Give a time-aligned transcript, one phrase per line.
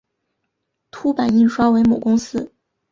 [0.89, 2.51] 凸版印刷为母公司。